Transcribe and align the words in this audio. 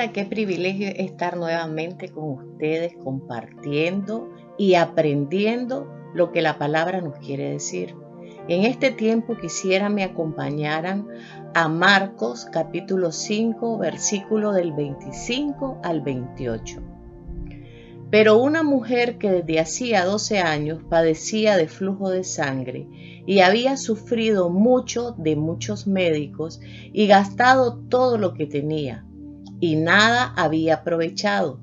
Hola, 0.00 0.14
qué 0.14 0.24
privilegio 0.24 0.88
estar 0.88 1.36
nuevamente 1.36 2.08
con 2.08 2.30
ustedes 2.30 2.94
compartiendo 3.04 4.30
y 4.56 4.76
aprendiendo 4.76 5.92
lo 6.14 6.32
que 6.32 6.40
la 6.40 6.56
palabra 6.56 7.02
nos 7.02 7.18
quiere 7.18 7.50
decir. 7.50 7.94
En 8.48 8.64
este 8.64 8.92
tiempo 8.92 9.36
quisiera 9.36 9.90
me 9.90 10.02
acompañaran 10.02 11.06
a 11.52 11.68
Marcos 11.68 12.46
capítulo 12.50 13.12
5 13.12 13.76
versículo 13.76 14.52
del 14.52 14.72
25 14.72 15.80
al 15.84 16.00
28. 16.00 16.80
Pero 18.10 18.38
una 18.38 18.62
mujer 18.62 19.18
que 19.18 19.30
desde 19.30 19.60
hacía 19.60 20.06
12 20.06 20.38
años 20.38 20.80
padecía 20.88 21.58
de 21.58 21.68
flujo 21.68 22.08
de 22.08 22.24
sangre 22.24 22.88
y 23.26 23.40
había 23.40 23.76
sufrido 23.76 24.48
mucho 24.48 25.12
de 25.18 25.36
muchos 25.36 25.86
médicos 25.86 26.58
y 26.90 27.06
gastado 27.06 27.76
todo 27.90 28.16
lo 28.16 28.32
que 28.32 28.46
tenía 28.46 29.04
y 29.60 29.76
nada 29.76 30.32
había 30.36 30.76
aprovechado. 30.76 31.60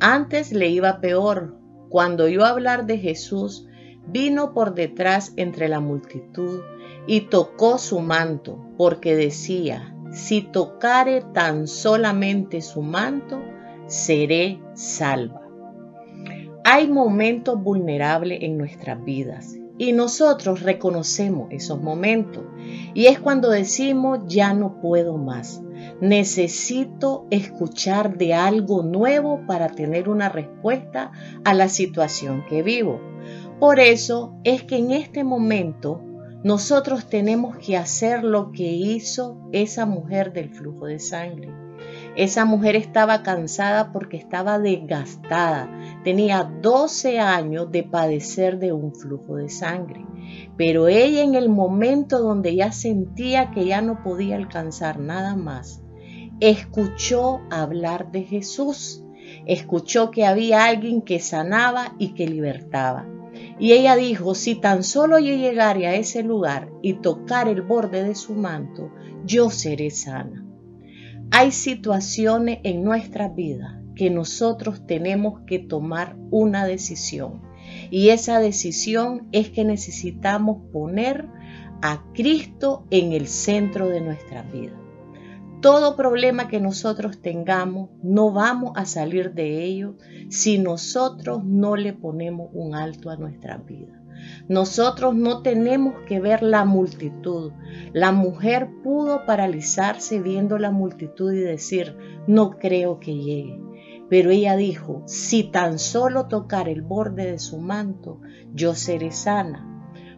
Antes 0.00 0.52
le 0.52 0.68
iba 0.68 1.00
peor. 1.00 1.56
Cuando 1.88 2.24
oyó 2.24 2.44
hablar 2.44 2.86
de 2.86 2.98
Jesús, 2.98 3.66
vino 4.06 4.54
por 4.54 4.74
detrás 4.74 5.32
entre 5.36 5.68
la 5.68 5.80
multitud 5.80 6.60
y 7.06 7.22
tocó 7.22 7.78
su 7.78 8.00
manto, 8.00 8.64
porque 8.78 9.16
decía, 9.16 9.94
si 10.12 10.42
tocare 10.42 11.22
tan 11.34 11.66
solamente 11.66 12.62
su 12.62 12.82
manto, 12.82 13.40
seré 13.86 14.60
salva. 14.74 15.39
Hay 16.72 16.86
momentos 16.86 17.60
vulnerables 17.60 18.42
en 18.42 18.56
nuestras 18.56 19.04
vidas 19.04 19.58
y 19.76 19.92
nosotros 19.92 20.62
reconocemos 20.62 21.48
esos 21.50 21.82
momentos 21.82 22.44
y 22.94 23.06
es 23.06 23.18
cuando 23.18 23.50
decimos 23.50 24.20
ya 24.28 24.54
no 24.54 24.80
puedo 24.80 25.18
más 25.18 25.60
Necesito 26.00 27.26
escuchar 27.30 28.16
de 28.16 28.34
algo 28.34 28.84
nuevo 28.84 29.44
para 29.48 29.70
tener 29.70 30.08
una 30.08 30.28
respuesta 30.28 31.10
a 31.44 31.54
la 31.54 31.68
situación 31.68 32.44
que 32.48 32.62
vivo. 32.62 33.00
Por 33.58 33.80
eso 33.80 34.38
es 34.44 34.62
que 34.62 34.76
en 34.76 34.92
este 34.92 35.24
momento 35.24 36.00
nosotros 36.44 37.08
tenemos 37.08 37.56
que 37.58 37.76
hacer 37.76 38.22
lo 38.22 38.52
que 38.52 38.70
hizo 38.70 39.40
esa 39.50 39.86
mujer 39.86 40.32
del 40.32 40.50
flujo 40.50 40.86
de 40.86 41.00
sangre. 41.00 41.69
Esa 42.16 42.44
mujer 42.44 42.76
estaba 42.76 43.22
cansada 43.22 43.92
porque 43.92 44.16
estaba 44.16 44.58
desgastada. 44.58 45.70
Tenía 46.02 46.44
12 46.60 47.20
años 47.20 47.70
de 47.70 47.84
padecer 47.84 48.58
de 48.58 48.72
un 48.72 48.94
flujo 48.94 49.36
de 49.36 49.48
sangre. 49.48 50.04
Pero 50.56 50.88
ella 50.88 51.22
en 51.22 51.34
el 51.34 51.48
momento 51.48 52.20
donde 52.20 52.54
ya 52.54 52.72
sentía 52.72 53.50
que 53.50 53.64
ya 53.64 53.80
no 53.80 54.02
podía 54.02 54.36
alcanzar 54.36 54.98
nada 54.98 55.36
más, 55.36 55.82
escuchó 56.40 57.40
hablar 57.50 58.10
de 58.12 58.24
Jesús, 58.24 59.04
escuchó 59.46 60.10
que 60.10 60.26
había 60.26 60.64
alguien 60.64 61.02
que 61.02 61.20
sanaba 61.20 61.94
y 61.98 62.14
que 62.14 62.26
libertaba. 62.26 63.06
Y 63.58 63.72
ella 63.72 63.96
dijo, 63.96 64.34
si 64.34 64.54
tan 64.54 64.82
solo 64.82 65.18
yo 65.18 65.34
llegare 65.34 65.86
a 65.86 65.94
ese 65.94 66.22
lugar 66.22 66.70
y 66.82 66.94
tocar 66.94 67.48
el 67.48 67.62
borde 67.62 68.02
de 68.04 68.14
su 68.14 68.34
manto, 68.34 68.90
yo 69.24 69.50
seré 69.50 69.90
sana. 69.90 70.49
Hay 71.30 71.52
situaciones 71.52 72.58
en 72.64 72.82
nuestra 72.84 73.28
vida 73.28 73.82
que 73.94 74.10
nosotros 74.10 74.86
tenemos 74.86 75.40
que 75.46 75.58
tomar 75.58 76.16
una 76.30 76.66
decisión. 76.66 77.42
Y 77.90 78.08
esa 78.08 78.40
decisión 78.40 79.28
es 79.32 79.50
que 79.50 79.64
necesitamos 79.64 80.58
poner 80.72 81.26
a 81.82 82.04
Cristo 82.14 82.86
en 82.90 83.12
el 83.12 83.26
centro 83.26 83.88
de 83.88 84.00
nuestra 84.00 84.42
vida 84.42 84.80
todo 85.60 85.94
problema 85.94 86.48
que 86.48 86.58
nosotros 86.58 87.20
tengamos, 87.20 87.90
no 88.02 88.32
vamos 88.32 88.72
a 88.76 88.86
salir 88.86 89.34
de 89.34 89.64
ello 89.64 89.94
si 90.30 90.58
nosotros 90.58 91.44
no 91.44 91.76
le 91.76 91.92
ponemos 91.92 92.48
un 92.52 92.74
alto 92.74 93.10
a 93.10 93.16
nuestra 93.16 93.58
vida. 93.58 93.99
Nosotros 94.48 95.14
no 95.14 95.42
tenemos 95.42 95.94
que 96.06 96.20
ver 96.20 96.42
la 96.42 96.64
multitud. 96.64 97.52
La 97.92 98.12
mujer 98.12 98.68
pudo 98.82 99.24
paralizarse 99.26 100.20
viendo 100.20 100.58
la 100.58 100.70
multitud 100.70 101.32
y 101.32 101.40
decir, 101.40 101.96
no 102.26 102.50
creo 102.58 102.98
que 102.98 103.14
llegue. 103.14 103.60
Pero 104.08 104.30
ella 104.30 104.56
dijo, 104.56 105.02
si 105.06 105.44
tan 105.44 105.78
solo 105.78 106.26
tocar 106.26 106.68
el 106.68 106.82
borde 106.82 107.30
de 107.30 107.38
su 107.38 107.58
manto, 107.58 108.20
yo 108.52 108.74
seré 108.74 109.12
sana. 109.12 109.66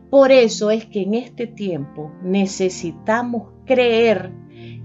Por 0.08 0.32
eso 0.32 0.70
es 0.70 0.86
que 0.86 1.02
en 1.02 1.14
este 1.14 1.46
tiempo 1.46 2.10
necesitamos 2.22 3.52
creer 3.66 4.32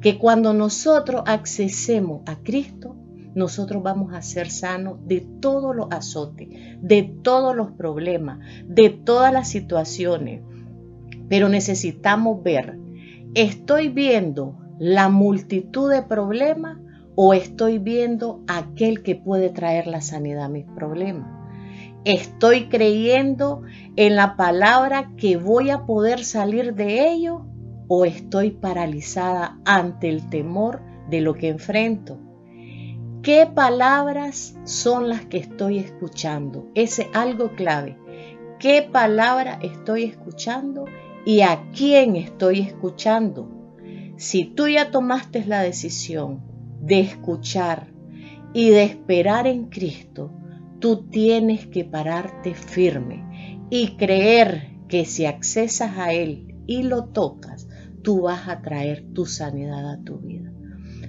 que 0.01 0.17
cuando 0.17 0.53
nosotros 0.53 1.23
accesemos 1.25 2.22
a 2.25 2.44
Cristo, 2.44 2.97
nosotros 3.38 3.84
vamos 3.84 4.16
a 4.16 4.24
ser 4.24 4.50
sanos 4.50 4.98
de 5.06 5.22
todos 5.22 5.75
los 5.75 5.90
azotes, 5.92 6.48
de 6.81 7.03
todos 7.03 7.56
los 7.56 7.72
problemas, 7.72 8.40
de 8.66 8.90
todas 8.90 9.31
las 9.31 9.48
situaciones. 9.48 10.42
Pero 11.30 11.47
necesitamos 11.47 12.42
ver, 12.42 12.80
¿estoy 13.36 13.90
viendo 13.90 14.58
la 14.80 15.09
multitud 15.09 15.92
de 15.92 16.02
problemas 16.02 16.80
o 17.14 17.36
estoy 17.36 17.78
viendo 17.78 18.44
aquel 18.47 19.03
que 19.03 19.16
puede 19.16 19.52
traer 19.52 19.86
la 19.86 20.02
sanidad 20.02 20.46
a 20.46 20.50
mis 20.50 20.66
problemas? 20.66 21.30
¿Estoy 22.06 22.70
creyendo 22.70 23.62
en 23.97 24.16
la 24.16 24.36
palabra 24.36 25.12
que 25.16 25.38
voy 25.38 25.70
a 25.70 25.86
poder 25.86 26.24
salir 26.24 26.74
de 26.74 27.08
ello 27.12 27.46
o 27.88 28.03
estoy 28.03 28.50
paralizada 28.50 29.59
ante 29.64 30.09
el 30.09 30.28
temor 30.28 30.81
de 31.12 31.22
lo 31.22 31.36
que 31.36 31.50
enfrento? 31.50 32.27
¿Qué 33.23 33.45
palabras 33.45 34.55
son 34.63 35.09
las 35.09 35.25
que 35.25 35.38
estoy 35.38 35.79
escuchando? 35.79 36.69
Ese 36.75 37.03
es 37.03 37.07
algo 37.13 37.55
clave. 37.55 37.97
¿Qué 38.59 38.88
palabra 38.89 39.59
estoy 39.61 40.03
escuchando 40.03 40.85
y 41.25 41.41
a 41.41 41.69
quién 41.75 42.16
estoy 42.16 42.61
escuchando? 42.61 43.50
Si 44.17 44.45
tú 44.45 44.67
ya 44.67 44.91
tomaste 44.91 45.44
la 45.45 45.61
decisión 45.61 46.41
de 46.81 47.01
escuchar 47.01 47.88
y 48.53 48.69
de 48.69 48.83
esperar 48.83 49.45
en 49.45 49.66
Cristo, 49.66 50.31
tú 50.79 51.07
tienes 51.09 51.67
que 51.67 51.84
pararte 51.84 52.53
firme 52.53 53.67
y 53.69 53.97
creer 53.97 54.78
que 54.88 55.05
si 55.05 55.25
accesas 55.25 55.97
a 55.97 56.13
Él 56.13 56.55
y 56.66 56.84
lo 56.84 57.05
tocas, 57.05 57.67
tú 58.03 58.22
vas 58.22 58.47
a 58.47 58.61
traer 58.61 59.05
tu 59.13 59.25
sanidad 59.25 59.91
a 59.91 60.01
tu 60.01 60.17
vida. 60.19 60.53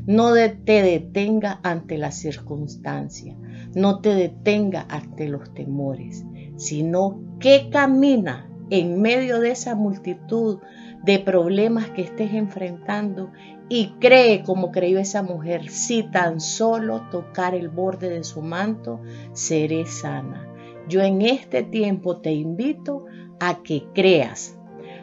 No 0.08 0.32
te 0.32 0.82
detenga 0.82 1.60
ante 1.62 1.98
la 1.98 2.12
circunstancia, 2.12 3.36
no 3.74 4.00
te 4.00 4.14
detenga 4.14 4.86
ante 4.88 5.28
los 5.28 5.52
temores, 5.52 6.24
sino 6.56 7.20
que 7.38 7.68
camina 7.68 8.50
en 8.70 9.02
medio 9.02 9.38
de 9.38 9.50
esa 9.50 9.74
multitud 9.74 10.60
de 11.04 11.18
problemas 11.18 11.90
que 11.90 12.00
estés 12.00 12.32
enfrentando 12.32 13.32
y 13.68 13.88
cree 14.00 14.44
como 14.44 14.72
creyó 14.72 14.98
esa 14.98 15.20
mujer, 15.20 15.68
si 15.68 16.04
tan 16.04 16.40
solo 16.40 17.02
tocar 17.10 17.54
el 17.54 17.68
borde 17.68 18.08
de 18.08 18.24
su 18.24 18.40
manto, 18.40 19.02
seré 19.34 19.84
sana. 19.84 20.48
Yo 20.88 21.02
en 21.02 21.20
este 21.20 21.64
tiempo 21.64 22.22
te 22.22 22.32
invito 22.32 23.04
a 23.40 23.62
que 23.62 23.84
creas, 23.94 24.58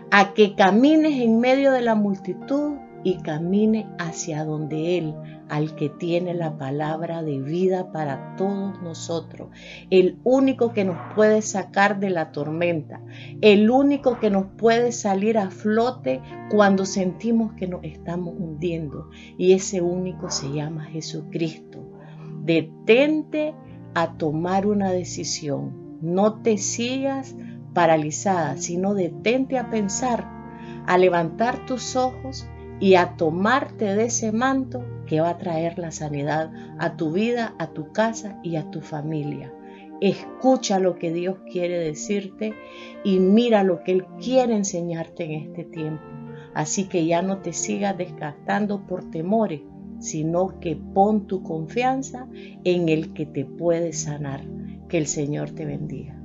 a 0.10 0.34
que 0.34 0.56
camines 0.56 1.22
en 1.22 1.40
medio 1.40 1.72
de 1.72 1.84
la 1.84 1.94
multitud 1.94 2.78
y 3.06 3.18
camine 3.18 3.88
hacia 4.00 4.44
donde 4.44 4.98
Él, 4.98 5.14
al 5.48 5.76
que 5.76 5.90
tiene 5.90 6.34
la 6.34 6.58
palabra 6.58 7.22
de 7.22 7.40
vida 7.40 7.92
para 7.92 8.36
todos 8.36 8.82
nosotros, 8.82 9.50
el 9.92 10.18
único 10.24 10.74
que 10.74 10.86
nos 10.86 10.98
puede 11.14 11.44
sacar 11.44 12.00
de 12.00 12.10
la 12.10 12.32
tormenta, 12.32 13.04
el 13.42 13.70
único 13.70 14.20
que 14.20 14.32
nos 14.32 14.48
puede 14.58 14.92
salir 14.92 15.38
a 15.38 15.52
flote 15.52 16.20
cuando 16.50 16.84
sentimos 16.88 17.54
que 17.54 17.68
nos 17.68 17.84
estamos 17.84 18.34
hundiendo. 18.40 19.12
Y 19.38 19.54
ese 19.54 19.82
único 19.82 20.32
se 20.32 20.52
llama 20.52 20.86
Jesucristo. 20.86 21.88
Detente 22.44 23.54
a 23.94 24.18
tomar 24.18 24.66
una 24.66 24.92
decisión. 24.92 26.00
No 26.02 26.42
te 26.42 26.58
sigas 26.58 27.36
paralizada, 27.76 28.58
sino 28.58 28.96
detente 28.96 29.60
a 29.60 29.70
pensar, 29.70 30.28
a 30.88 30.98
levantar 30.98 31.68
tus 31.68 31.96
ojos 31.96 32.48
y 32.80 32.96
a 32.96 33.16
tomarte 33.16 33.96
de 33.96 34.06
ese 34.06 34.32
manto 34.32 34.84
que 35.06 35.22
va 35.22 35.30
a 35.30 35.38
traer 35.38 35.78
la 35.78 35.92
sanidad 35.92 36.52
a 36.80 36.98
tu 36.98 37.12
vida, 37.12 37.56
a 37.60 37.68
tu 37.68 37.92
casa 37.92 38.40
y 38.44 38.56
a 38.56 38.70
tu 38.72 38.82
familia. 38.82 39.54
Escucha 40.02 40.80
lo 40.80 40.98
que 40.98 41.14
Dios 41.14 41.38
quiere 41.52 41.80
decirte 41.80 42.54
y 43.04 43.20
mira 43.20 43.64
lo 43.64 43.84
que 43.84 43.94
Él 43.94 44.06
quiere 44.22 44.56
enseñarte 44.56 45.24
en 45.24 45.32
este 45.32 45.64
tiempo. 45.64 46.04
Así 46.54 46.86
que 46.86 47.06
ya 47.06 47.22
no 47.22 47.40
te 47.40 47.54
sigas 47.54 47.98
desgastando 47.98 48.86
por 48.86 49.10
temores, 49.10 49.62
sino 50.00 50.60
que 50.60 50.76
pon 50.76 51.28
tu 51.28 51.44
confianza 51.44 52.28
en 52.64 52.90
el 52.90 53.14
que 53.14 53.26
te 53.26 53.46
puede 53.46 53.94
sanar. 53.94 54.42
Que 54.90 54.98
el 54.98 55.08
Señor 55.08 55.52
te 55.52 55.66
bendiga. 55.66 56.16